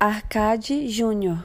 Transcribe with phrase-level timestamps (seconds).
[0.00, 1.42] Arcade Júnior.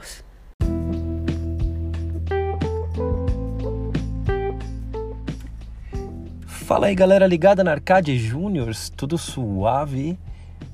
[6.46, 10.16] Fala aí galera ligada na Arcade Júniors, tudo suave?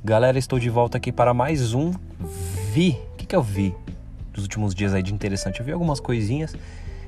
[0.05, 1.91] Galera, estou de volta aqui para mais um
[2.71, 2.99] Vi.
[3.15, 3.75] O que, que eu vi
[4.31, 5.61] dos últimos dias aí de interessante?
[5.61, 6.55] Eu vi algumas coisinhas,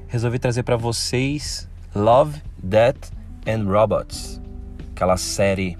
[0.09, 3.13] resolvi trazer para vocês Love, Death
[3.47, 4.41] and Robots,
[4.97, 5.77] aquela série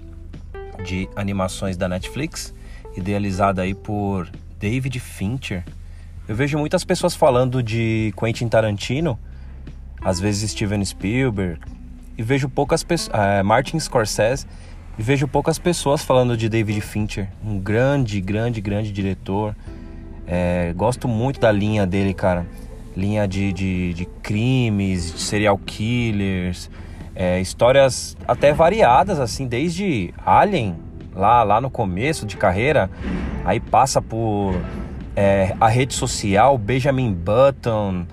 [0.85, 2.53] de animações da Netflix,
[2.95, 4.29] idealizada aí por
[4.63, 5.65] David Fincher.
[6.25, 9.19] Eu vejo muitas pessoas falando de Quentin Tarantino,
[10.01, 11.59] às vezes Steven Spielberg,
[12.17, 14.47] e vejo poucas pessoas, uh, Martin Scorsese,
[14.97, 19.53] e vejo poucas pessoas falando de David Fincher, um grande, grande, grande diretor.
[20.25, 22.45] É, gosto muito da linha dele, cara.
[22.95, 26.71] Linha de, de, de crimes, de serial killers,
[27.13, 30.77] é, histórias até variadas, assim, desde Alien,
[31.15, 32.89] lá, lá no começo de carreira,
[33.45, 34.55] aí passa por
[35.15, 38.05] é, a rede social, Benjamin Button,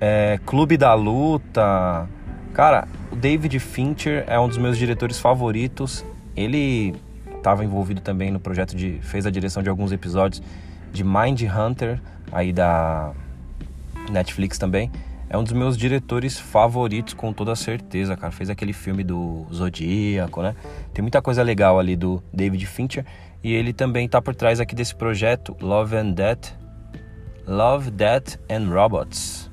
[0.00, 2.08] é, Clube da Luta.
[2.54, 6.04] Cara, o David Fincher é um dos meus diretores favoritos.
[6.36, 6.94] Ele
[7.36, 8.98] estava envolvido também no projeto de.
[9.02, 10.42] fez a direção de alguns episódios
[10.92, 12.00] de Mind Hunter,
[12.32, 13.12] aí da
[14.10, 14.90] Netflix também.
[15.32, 18.32] É um dos meus diretores favoritos, com toda certeza, cara.
[18.32, 20.56] Fez aquele filme do Zodíaco, né?
[20.92, 23.06] Tem muita coisa legal ali do David Fincher.
[23.40, 26.52] E ele também tá por trás aqui desse projeto, Love and Death.
[27.46, 29.48] Love, Death and Robots.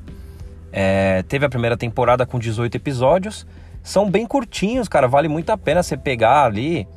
[0.72, 3.46] É, teve a primeira temporada com 18 episódios.
[3.84, 5.08] São bem curtinhos, cara.
[5.08, 6.88] Vale muito a pena você pegar ali,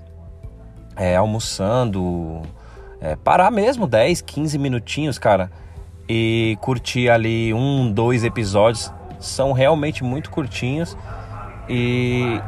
[0.96, 2.40] é, almoçando,
[2.98, 5.50] é, parar mesmo 10, 15 minutinhos, cara.
[6.12, 8.92] E curtir ali um, dois episódios.
[9.20, 10.98] São realmente muito curtinhos.
[11.68, 12.40] E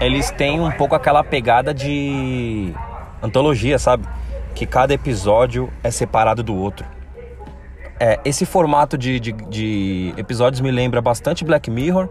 [0.00, 2.72] eles têm um pouco aquela pegada de
[3.20, 4.06] antologia, sabe?
[4.54, 6.86] Que cada episódio é separado do outro.
[7.98, 12.08] É, esse formato de, de, de, episódios me lembra bastante Black Mirror,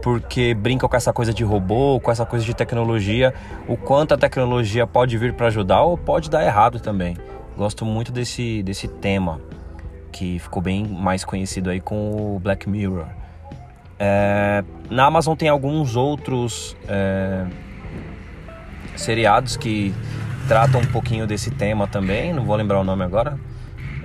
[0.00, 3.34] porque brinca com essa coisa de robô, com essa coisa de tecnologia,
[3.68, 7.18] o quanto a tecnologia pode vir para ajudar ou pode dar errado também.
[7.54, 9.40] Gosto muito desse, desse tema,
[10.14, 13.06] que ficou bem mais conhecido aí com o Black Mirror.
[13.98, 17.44] É, na Amazon tem alguns outros é,
[18.96, 19.92] seriados que
[20.46, 23.36] tratam um pouquinho desse tema também, não vou lembrar o nome agora.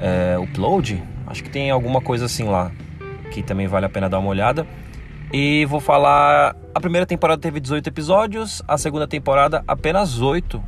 [0.02, 2.72] É, Upload, Acho que tem alguma coisa assim lá
[3.31, 4.66] que também vale a pena dar uma olhada.
[5.31, 6.56] E vou falar.
[6.74, 10.62] A primeira temporada teve 18 episódios, a segunda temporada apenas 8.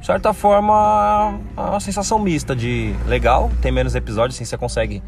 [0.00, 5.02] De certa forma, é uma sensação mista de legal, tem menos episódios, assim você consegue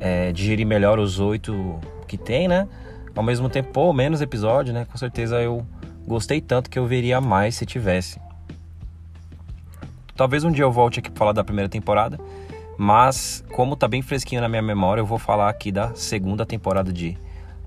[0.00, 1.78] é, digerir melhor os 8
[2.08, 2.66] que tem, né?
[3.14, 4.86] Ao mesmo tempo, pô, menos episódio, né?
[4.90, 5.66] Com certeza eu
[6.06, 8.18] gostei tanto que eu veria mais se tivesse.
[10.16, 12.18] Talvez um dia eu volte aqui para falar da primeira temporada.
[12.78, 16.92] Mas, como tá bem fresquinho na minha memória, eu vou falar aqui da segunda temporada
[16.92, 17.18] de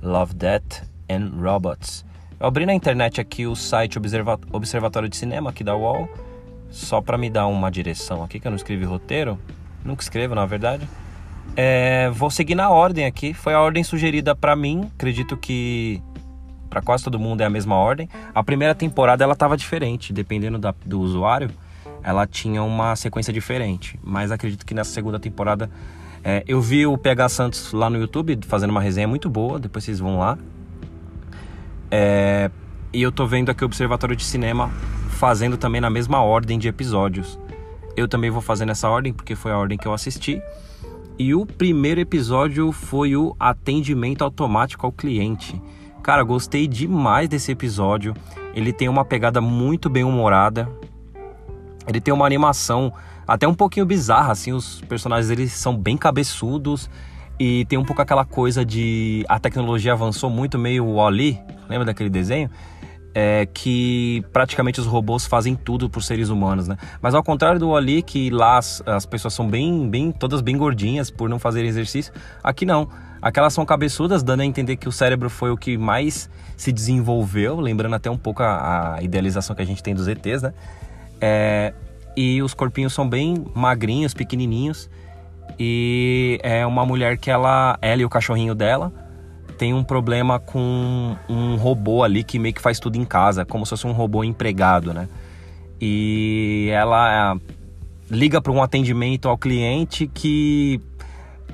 [0.02, 2.04] Love, Death and Robots.
[2.40, 6.10] Eu abri na internet aqui o site Observa Observatório de Cinema aqui da UOL,
[6.76, 9.40] só para me dar uma direção aqui, que eu não escrevi roteiro.
[9.84, 10.88] Nunca escrevo, na verdade.
[11.56, 13.34] É, vou seguir na ordem aqui.
[13.34, 14.90] Foi a ordem sugerida para mim.
[14.96, 16.02] Acredito que
[16.70, 18.10] para quase todo mundo é a mesma ordem.
[18.34, 21.50] A primeira temporada ela tava diferente, dependendo da, do usuário
[22.04, 24.00] ela tinha uma sequência diferente.
[24.04, 25.70] Mas acredito que nessa segunda temporada.
[26.24, 29.84] É, eu vi o PH Santos lá no YouTube fazendo uma resenha muito boa, depois
[29.84, 30.38] vocês vão lá.
[31.90, 32.50] É,
[32.92, 34.72] e eu tô vendo aqui o Observatório de Cinema
[35.16, 37.40] fazendo também na mesma ordem de episódios.
[37.96, 40.42] Eu também vou fazer nessa ordem porque foi a ordem que eu assisti.
[41.18, 45.60] E o primeiro episódio foi o atendimento automático ao cliente.
[46.04, 48.14] Cara, gostei demais desse episódio.
[48.54, 50.70] Ele tem uma pegada muito bem humorada.
[51.88, 52.94] Ele tem uma animação
[53.28, 56.90] até um pouquinho bizarra, assim, os personagens eles são bem cabeçudos
[57.40, 62.10] e tem um pouco aquela coisa de a tecnologia avançou muito meio Wall-E, lembra daquele
[62.10, 62.50] desenho?
[63.18, 66.76] É, que praticamente os robôs fazem tudo por seres humanos, né?
[67.02, 70.58] Mas ao contrário do Ali, que lá as, as, pessoas são bem, bem, todas bem
[70.58, 72.12] gordinhas por não fazerem exercício,
[72.44, 72.90] aqui não.
[73.22, 77.58] Aquelas são cabeçudas, dando a entender que o cérebro foi o que mais se desenvolveu,
[77.60, 80.54] lembrando até um pouco a, a idealização que a gente tem dos ETs, né?
[81.22, 81.74] É,
[82.16, 84.90] e os corpinhos são bem magrinhos, pequenininhos.
[85.60, 88.92] E é uma mulher que ela, ela e o cachorrinho dela,
[89.58, 93.66] tem um problema com um robô ali que meio que faz tudo em casa, como
[93.66, 95.08] se fosse um robô empregado, né?
[95.80, 97.38] E ela
[98.10, 100.80] liga para um atendimento ao cliente que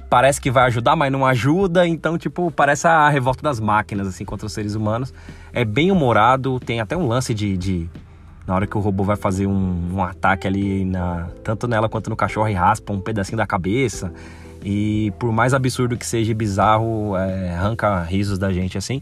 [0.10, 4.26] parece que vai ajudar, mas não ajuda, então tipo, parece a revolta das máquinas assim
[4.26, 5.14] contra os seres humanos.
[5.54, 7.90] É bem humorado, tem até um lance de, de
[8.46, 12.10] na hora que o robô vai fazer um, um ataque ali, na, tanto nela quanto
[12.10, 14.12] no cachorro, e raspa um pedacinho da cabeça.
[14.64, 19.02] E por mais absurdo que seja bizarro, é, arranca risos da gente assim.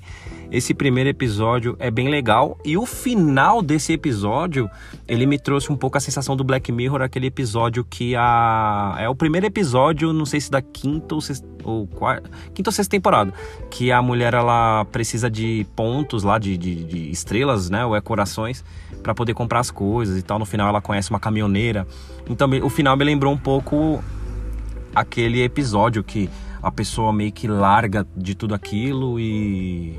[0.51, 4.67] Esse primeiro episódio é bem legal e o final desse episódio
[5.07, 9.07] ele me trouxe um pouco a sensação do Black Mirror, aquele episódio que a é
[9.07, 12.89] o primeiro episódio, não sei se da quinta ou, sexta, ou quarta, quinta ou sexta
[12.89, 13.31] temporada,
[13.69, 18.01] que a mulher ela precisa de pontos lá de, de, de estrelas, né, ou é
[18.01, 18.63] corações
[19.03, 20.39] para poder comprar as coisas e tal.
[20.39, 21.85] No final ela conhece uma caminhoneira.
[22.27, 24.03] Então o final me lembrou um pouco
[24.93, 26.29] aquele episódio que
[26.61, 29.97] a pessoa meio que larga de tudo aquilo e,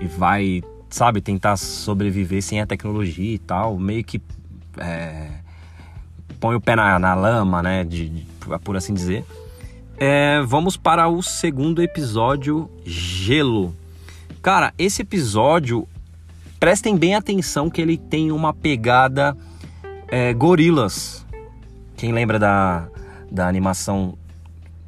[0.00, 4.20] e vai, sabe, tentar sobreviver sem a tecnologia e tal, meio que
[4.78, 5.28] é,
[6.38, 8.26] põe o pé na, na lama, né, de, de,
[8.62, 9.24] por assim dizer.
[9.98, 13.74] É, vamos para o segundo episódio, Gelo.
[14.42, 15.88] Cara, esse episódio,
[16.60, 19.34] prestem bem atenção que ele tem uma pegada
[20.08, 21.24] é, gorilas.
[21.96, 22.88] Quem lembra da,
[23.30, 24.16] da animação.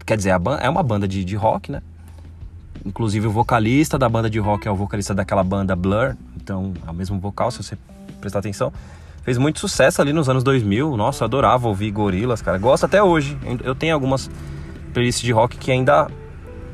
[0.05, 0.31] Quer dizer,
[0.61, 1.83] é uma banda de, de rock, né?
[2.85, 6.91] Inclusive o vocalista da banda de rock é o vocalista daquela banda Blur, então é
[6.91, 7.77] o mesmo vocal, se você
[8.21, 8.73] prestar atenção.
[9.23, 10.97] Fez muito sucesso ali nos anos 2000.
[10.97, 12.57] Nossa, eu adorava ouvir Gorilas, cara.
[12.57, 13.37] Gosto até hoje.
[13.63, 14.31] Eu tenho algumas
[14.95, 16.09] playlists de rock que ainda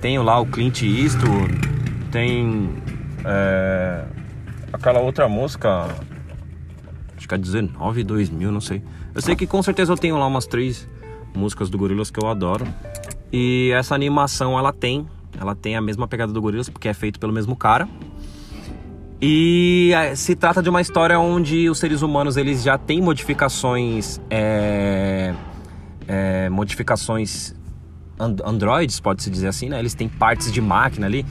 [0.00, 1.58] tenho lá o Clint Eastwood,
[2.12, 2.70] tem
[3.24, 4.04] é,
[4.72, 5.88] aquela outra música,
[7.16, 8.82] acho que é 19, 2000, não sei.
[9.14, 10.86] Eu sei que com certeza eu tenho lá umas três
[11.34, 12.66] músicas do Gorillaz que eu adoro.
[13.32, 15.06] E essa animação ela tem,
[15.38, 17.88] ela tem a mesma pegada do Gorillaz porque é feito pelo mesmo cara.
[19.20, 24.20] E é, se trata de uma história onde os seres humanos eles já têm modificações,
[24.28, 25.34] é,
[26.06, 27.54] é, modificações
[28.18, 29.78] and androids, pode-se dizer assim, né?
[29.78, 31.24] Eles têm partes de máquina ali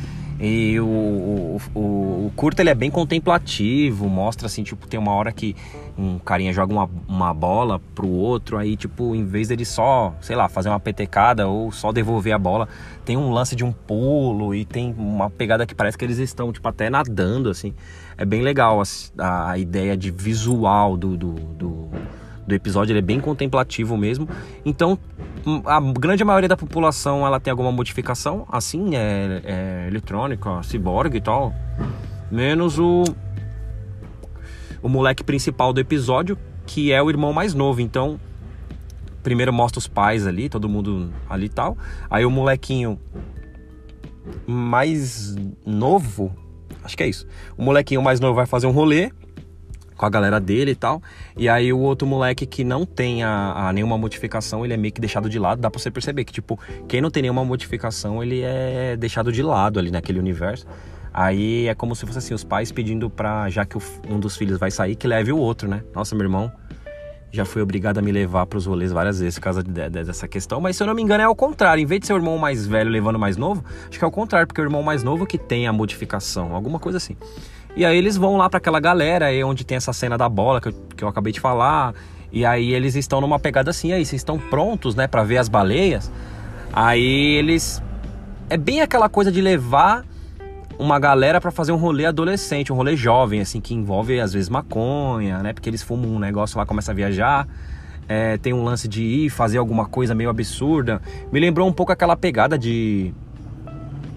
[0.45, 1.79] e o, o, o,
[2.25, 5.55] o, curto ele é bem contemplativo, mostra assim, tipo, tem uma hora que
[5.97, 10.35] um carinha joga uma, uma bola pro outro, aí, tipo, em vez dele só, sei
[10.35, 12.67] lá, fazer uma petecada ou só devolver a bola,
[13.05, 16.51] tem um lance de um pulo e tem uma pegada que parece que eles estão,
[16.51, 17.73] tipo, até nadando, assim.
[18.17, 18.81] É bem legal
[19.17, 21.89] a, a ideia de visual do, do, do
[22.45, 24.27] do episódio, ele é bem contemplativo mesmo.
[24.65, 24.97] Então,
[25.65, 31.21] a grande maioria da população ela tem alguma modificação, assim, é, é eletrônica, ciborgue e
[31.21, 31.53] tal.
[32.31, 33.03] Menos o
[34.83, 37.79] o moleque principal do episódio, que é o irmão mais novo.
[37.79, 38.19] Então,
[39.23, 41.77] primeiro mostra os pais ali, todo mundo ali e tal.
[42.09, 42.99] Aí o molequinho
[44.45, 45.35] mais
[45.65, 46.35] novo,
[46.83, 47.25] acho que é isso.
[47.57, 49.09] O molequinho mais novo vai fazer um rolê
[49.95, 51.01] com a galera dele e tal.
[51.35, 54.93] E aí o outro moleque que não tem a, a, nenhuma modificação, ele é meio
[54.93, 55.61] que deixado de lado.
[55.61, 59.43] Dá pra você perceber que, tipo, quem não tem nenhuma modificação, ele é deixado de
[59.43, 60.65] lado ali naquele universo.
[61.13, 63.77] Aí é como se fosse assim, os pais pedindo pra, já que
[64.09, 65.83] um dos filhos vai sair, que leve o outro, né?
[65.93, 66.51] Nossa, meu irmão
[67.33, 70.03] já fui obrigado a me levar para os rolês várias vezes por causa de, de,
[70.03, 70.61] dessa questão.
[70.61, 71.81] Mas se eu não me engano, é ao contrário.
[71.81, 74.05] Em vez de ser o irmão mais velho levando o mais novo, acho que é
[74.05, 77.17] ao contrário, porque é o irmão mais novo que tem a modificação, alguma coisa assim.
[77.75, 80.61] E aí eles vão lá para aquela galera aí onde tem essa cena da bola
[80.61, 81.93] que eu, que eu acabei de falar.
[82.31, 85.47] E aí eles estão numa pegada assim, aí vocês estão prontos, né, para ver as
[85.47, 86.11] baleias?
[86.71, 87.81] Aí eles
[88.49, 90.03] é bem aquela coisa de levar
[90.77, 94.49] uma galera para fazer um rolê adolescente, um rolê jovem, assim, que envolve às vezes
[94.49, 95.53] maconha, né?
[95.53, 97.47] Porque eles fumam um negócio lá, começa a viajar.
[98.07, 101.01] É, tem um lance de ir fazer alguma coisa meio absurda.
[101.31, 103.13] Me lembrou um pouco aquela pegada de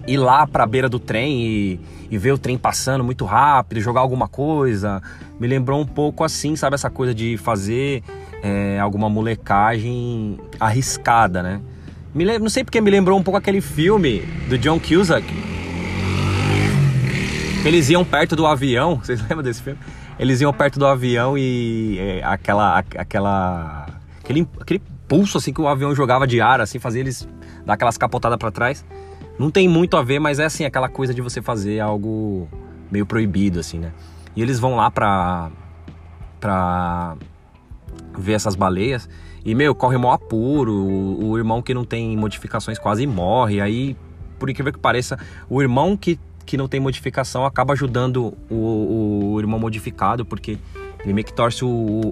[0.07, 4.01] ir lá pra beira do trem e, e ver o trem passando muito rápido, jogar
[4.01, 5.01] alguma coisa.
[5.39, 6.75] Me lembrou um pouco assim, sabe?
[6.75, 8.03] Essa coisa de fazer
[8.41, 11.61] é, alguma molecagem arriscada, né?
[12.15, 15.27] Me lembro, não sei porque me lembrou um pouco aquele filme do John Cusack.
[17.65, 19.79] Eles iam perto do avião, vocês lembram desse filme?
[20.17, 23.85] Eles iam perto do avião e é, aquela, aquela,
[24.23, 27.27] aquele, aquele pulso assim que o avião jogava de ar, assim, fazia eles
[27.65, 28.85] dar aquelas capotadas para trás.
[29.37, 32.47] Não tem muito a ver, mas é assim, aquela coisa de você fazer algo
[32.91, 33.93] meio proibido, assim, né?
[34.35, 35.51] E eles vão lá pra,
[36.39, 37.15] pra
[38.17, 39.07] ver essas baleias
[39.45, 40.73] e, meu, corre mó apuro.
[40.73, 43.61] O, o irmão que não tem modificações quase morre.
[43.61, 43.95] Aí,
[44.37, 45.17] por incrível que pareça,
[45.49, 50.57] o irmão que, que não tem modificação acaba ajudando o, o, o irmão modificado, porque
[51.03, 51.69] ele meio que torce o,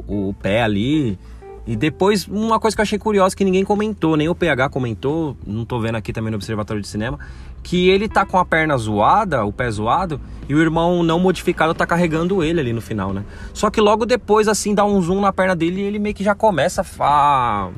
[0.08, 1.20] o, o pé ali
[1.68, 5.36] e depois, uma coisa que eu achei curiosa que ninguém comentou, nem o PH comentou,
[5.46, 7.18] não tô vendo aqui também no Observatório de Cinema,
[7.64, 11.74] que ele tá com a perna zoada, o pé zoado, e o irmão não modificado
[11.74, 13.24] tá carregando ele ali no final, né?
[13.52, 16.24] Só que logo depois, assim, dá um zoom na perna dele e ele meio que
[16.24, 17.70] já começa a,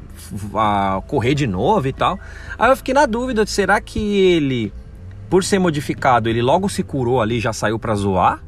[0.54, 2.20] a correr de novo e tal.
[2.60, 4.74] Aí eu fiquei na dúvida, será que ele,
[5.30, 8.44] por ser modificado, ele logo se curou ali já saiu pra zoar?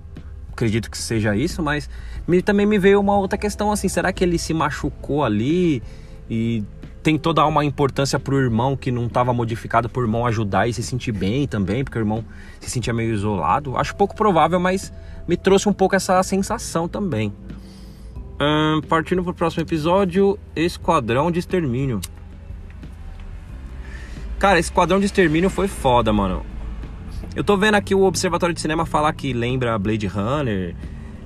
[0.52, 1.90] Acredito que seja isso, mas
[2.30, 5.82] me, também me veio uma outra questão assim, será que ele se machucou ali
[6.30, 6.64] e
[7.02, 10.84] tem toda uma importância pro irmão que não estava modificado pro irmão ajudar e se
[10.84, 12.24] sentir bem também, porque o irmão
[12.60, 13.76] se sentia meio isolado.
[13.76, 14.94] Acho pouco provável, mas
[15.28, 17.34] me trouxe um pouco essa sensação também.
[18.40, 22.00] Hum, partindo pro próximo episódio, Esquadrão de Extermínio.
[24.38, 26.46] Cara, Esquadrão de Extermínio foi foda, mano.
[27.36, 30.76] Eu tô vendo aqui o Observatório de Cinema falar que lembra Blade Runner,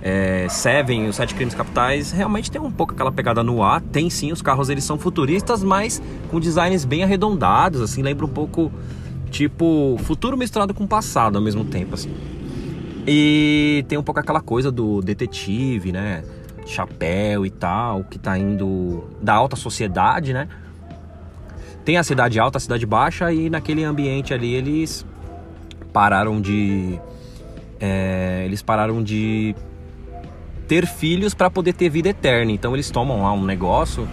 [0.06, 3.80] é, Seven, os Sete Crimes Capitais, realmente tem um pouco aquela pegada no ar.
[3.80, 8.30] Tem sim, os carros eles são futuristas, mas com designs bem arredondados, assim, lembra um
[8.30, 8.70] pouco
[9.32, 12.14] tipo futuro misturado com passado ao mesmo tempo, assim.
[13.08, 16.26] E tem um pouco aquela coisa do detetive, né?
[16.66, 20.50] Chapéu e tal, que tá indo da alta sociedade, né?
[21.86, 25.06] Tem a cidade alta, a cidade baixa, e naquele ambiente ali eles
[25.94, 27.00] pararam de.
[27.80, 29.56] É, eles pararam de
[30.68, 32.52] ter filhos para poder ter vida eterna.
[32.52, 34.08] Então eles tomam lá um negócio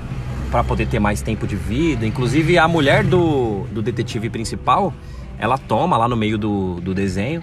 [0.51, 2.07] para poder ter mais tempo de vida.
[2.07, 4.93] Inclusive a mulher do, do detetive principal,
[5.39, 7.43] ela toma lá no meio do, do desenho,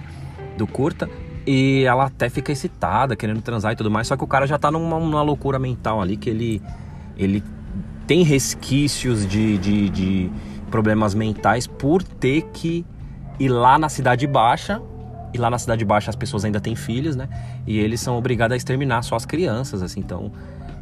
[0.56, 1.08] do curta,
[1.46, 4.06] e ela até fica excitada, querendo transar e tudo mais.
[4.06, 6.62] Só que o cara já tá numa, numa loucura mental ali, que ele,
[7.16, 7.42] ele
[8.06, 10.30] tem resquícios de, de, de
[10.70, 12.84] problemas mentais por ter que
[13.38, 14.82] ir lá na Cidade Baixa
[15.32, 17.28] e lá na Cidade Baixa as pessoas ainda têm filhos, né?
[17.66, 20.00] E eles são obrigados a exterminar só as crianças, assim.
[20.00, 20.32] Então,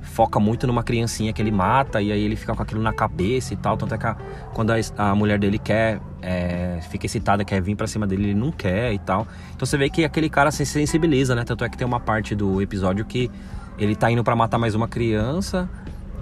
[0.03, 3.53] foca muito numa criancinha que ele mata e aí ele fica com aquilo na cabeça
[3.53, 3.77] e tal.
[3.77, 4.17] Tanto é que a,
[4.55, 8.35] quando a, a, mulher dele quer, é, fica excitada, quer vir para cima dele, ele
[8.35, 9.27] não quer e tal.
[9.55, 11.45] Então você vê que aquele cara se sensibiliza, né?
[11.45, 13.31] Tanto é que tem uma parte do episódio que
[13.79, 15.69] ele tá indo para matar mais uma criança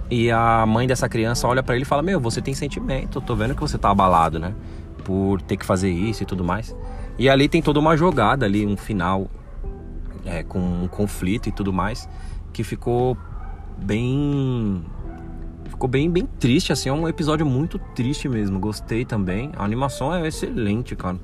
[0.09, 3.35] e a mãe dessa criança olha para ele e fala: Meu, você tem sentimento, tô
[3.35, 4.53] vendo que você tá abalado, né?
[5.05, 6.75] Por ter que fazer isso e tudo mais.
[7.17, 9.29] E ali tem toda uma jogada ali, um final
[10.25, 12.09] é, com um conflito e tudo mais,
[12.51, 13.17] que ficou
[13.77, 14.83] bem.
[15.69, 18.59] Ficou bem, bem triste, assim, é um episódio muito triste mesmo.
[18.59, 19.51] Gostei também.
[19.55, 21.19] A animação é excelente, cara.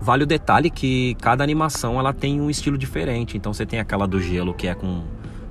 [0.00, 3.36] Vale o detalhe que cada animação ela tem um estilo diferente.
[3.36, 5.02] Então você tem aquela do gelo que é com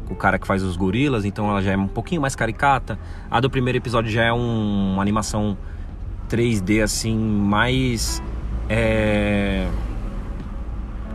[0.10, 2.98] o cara que faz os gorilas, então ela já é um pouquinho mais caricata.
[3.30, 5.58] A do primeiro episódio já é um, uma animação
[6.30, 8.22] 3D assim mais
[8.68, 9.68] é,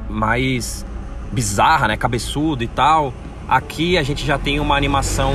[0.08, 0.86] mais
[1.32, 3.12] bizarra, né, cabeçudo e tal.
[3.48, 5.34] Aqui a gente já tem uma animação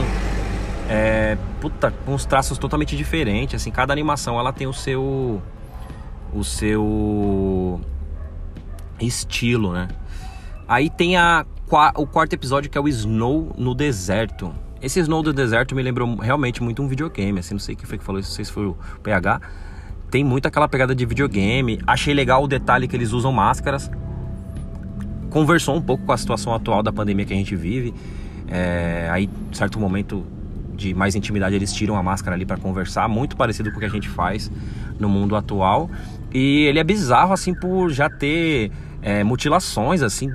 [0.89, 5.41] é, puta, com uns traços totalmente diferentes, assim, cada animação ela tem o seu
[6.33, 7.79] o seu
[8.99, 9.87] estilo, né?
[10.67, 11.45] Aí tem a,
[11.95, 14.53] o quarto episódio que é o Snow no deserto.
[14.81, 17.97] Esse Snow do deserto me lembrou realmente muito um videogame, assim, não sei quem foi
[17.97, 19.41] que falou isso, não sei se foi o PH,
[20.09, 21.79] tem muito aquela pegada de videogame.
[21.85, 23.91] Achei legal o detalhe que eles usam máscaras.
[25.29, 27.93] Conversou um pouco com a situação atual da pandemia que a gente vive.
[28.47, 30.25] É, aí, certo momento
[30.73, 33.85] de mais intimidade, eles tiram a máscara ali para conversar, muito parecido com o que
[33.85, 34.49] a gente faz
[34.97, 35.89] no mundo atual.
[36.33, 38.71] E ele é bizarro, assim, por já ter
[39.01, 40.31] é, mutilações, assim.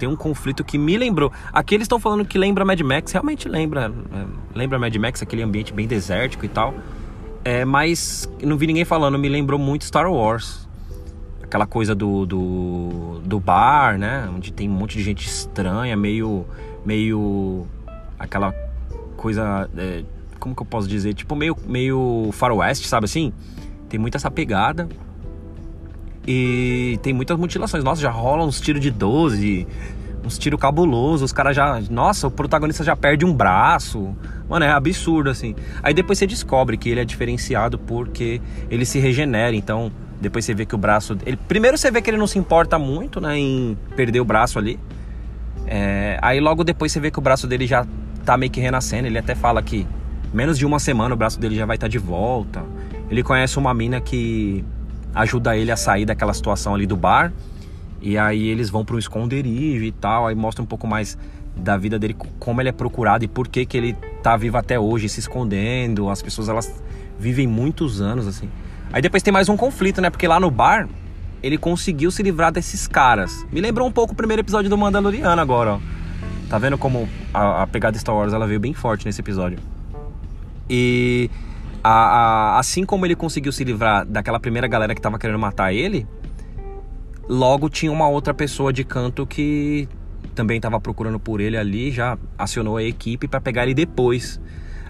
[0.00, 1.30] Tem um conflito que me lembrou.
[1.52, 3.92] Aqui eles estão falando que lembra Mad Max, realmente lembra.
[4.10, 6.74] É, lembra Mad Max, aquele ambiente bem desértico e tal.
[7.44, 10.66] É, mas não vi ninguém falando, me lembrou muito Star Wars.
[11.42, 14.26] Aquela coisa do, do, do bar, né?
[14.34, 16.46] Onde tem um monte de gente estranha, meio.
[16.82, 17.66] meio.
[18.18, 18.54] aquela
[19.18, 19.68] coisa.
[19.76, 20.02] É,
[20.38, 21.12] como que eu posso dizer?
[21.12, 23.34] Tipo, meio, meio faroeste, sabe assim?
[23.90, 24.88] Tem muita essa pegada.
[26.26, 27.82] E tem muitas mutilações.
[27.82, 29.66] Nossa, já rola uns tiros de 12,
[30.24, 31.22] uns tiros cabulosos.
[31.22, 31.80] Os caras já.
[31.90, 34.14] Nossa, o protagonista já perde um braço.
[34.48, 35.54] Mano, é absurdo, assim.
[35.82, 39.54] Aí depois você descobre que ele é diferenciado porque ele se regenera.
[39.54, 41.16] Então, depois você vê que o braço.
[41.24, 44.58] Ele, primeiro você vê que ele não se importa muito, né, em perder o braço
[44.58, 44.78] ali.
[45.66, 47.86] É, aí logo depois você vê que o braço dele já
[48.24, 49.06] tá meio que renascendo.
[49.06, 49.86] Ele até fala que
[50.32, 52.62] menos de uma semana o braço dele já vai estar tá de volta.
[53.10, 54.64] Ele conhece uma mina que
[55.14, 57.32] ajuda ele a sair daquela situação ali do bar.
[58.00, 60.26] E aí eles vão para um esconderijo e tal.
[60.26, 61.18] Aí mostra um pouco mais
[61.56, 64.78] da vida dele, como ele é procurado e por que, que ele tá vivo até
[64.78, 66.08] hoje, se escondendo.
[66.08, 66.82] As pessoas elas
[67.18, 68.48] vivem muitos anos assim.
[68.92, 70.10] Aí depois tem mais um conflito, né?
[70.10, 70.88] Porque lá no bar
[71.42, 73.46] ele conseguiu se livrar desses caras.
[73.52, 75.80] Me lembrou um pouco o primeiro episódio do Mandaloriano agora, ó.
[76.48, 79.58] Tá vendo como a, a pegada Star Wars ela veio bem forte nesse episódio.
[80.68, 81.30] E
[81.82, 85.72] a, a, assim como ele conseguiu se livrar daquela primeira galera que tava querendo matar
[85.72, 86.06] ele,
[87.28, 89.88] logo tinha uma outra pessoa de canto que
[90.34, 94.40] também estava procurando por ele ali, já acionou a equipe para pegar ele depois.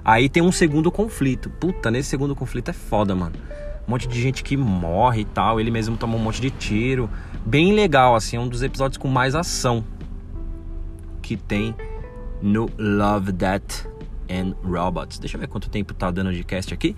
[0.05, 1.51] Aí tem um segundo conflito.
[1.51, 3.35] Puta, nesse segundo conflito é foda, mano.
[3.87, 5.61] Um monte de gente que morre e tal.
[5.61, 7.11] Ele mesmo toma um monte de tiro.
[7.45, 9.85] Bem legal, assim, é um dos episódios com mais ação.
[11.21, 11.75] que tem
[12.43, 13.87] no Love, Death
[14.31, 15.19] and Robots.
[15.19, 16.95] Deixa eu ver quanto tempo tá dando de cast aqui.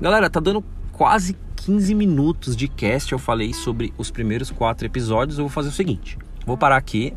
[0.00, 3.12] Galera, tá dando quase 15 minutos de cast.
[3.12, 5.38] Eu falei sobre os primeiros quatro episódios.
[5.38, 7.12] Eu vou fazer o seguinte: vou parar aqui,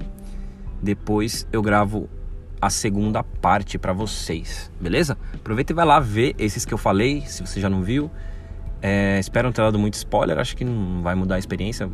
[0.81, 2.09] depois eu gravo
[2.61, 5.17] a segunda parte para vocês, beleza?
[5.33, 8.09] Aproveita e vai lá ver esses que eu falei, se você já não viu.
[8.81, 11.89] É, espero não ter dado muito spoiler, acho que não vai mudar a experiência.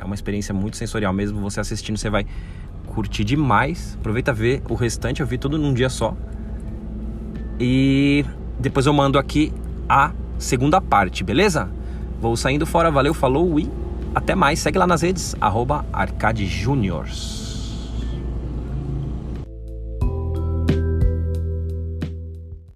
[0.00, 1.40] É uma experiência muito sensorial mesmo.
[1.40, 2.26] Você assistindo, você vai
[2.86, 3.96] curtir demais.
[3.98, 6.16] Aproveita ver o restante, eu vi tudo num dia só.
[7.60, 8.24] E
[8.58, 9.52] depois eu mando aqui
[9.88, 11.68] a segunda parte, beleza?
[12.20, 13.70] Vou saindo fora, valeu, falou e
[14.14, 14.58] até mais.
[14.58, 17.47] Segue lá nas redes, arroba Arcade Juniors.